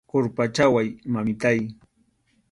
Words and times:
Qurpachaway, 0.11 0.87
mamitáy. 1.13 1.61